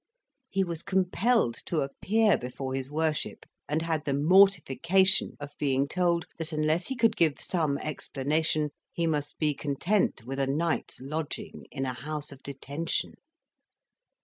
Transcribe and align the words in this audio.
He 0.49 0.63
was 0.63 0.81
compelled 0.81 1.57
to 1.67 1.81
appear 1.81 2.35
before 2.35 2.73
his 2.73 2.89
worship, 2.89 3.45
and 3.69 3.83
had 3.83 4.03
the 4.03 4.15
mortification 4.15 5.37
of 5.39 5.55
being 5.59 5.87
told 5.87 6.25
that 6.39 6.51
unless 6.51 6.87
he 6.87 6.95
could 6.95 7.15
give 7.15 7.39
some 7.39 7.77
explanation, 7.77 8.71
he 8.91 9.05
must 9.05 9.37
be 9.37 9.53
content 9.53 10.25
with 10.25 10.39
a 10.39 10.47
night's 10.47 11.01
lodging 11.01 11.67
in 11.69 11.85
a 11.85 11.93
house 11.93 12.31
of 12.31 12.41
detention. 12.41 13.13